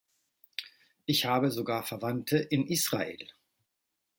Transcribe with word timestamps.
Ich 1.05 1.25
habe 1.25 1.51
sogar 1.51 1.83
Verwandte 1.83 2.39
in 2.39 2.65
Israel. 2.65 3.27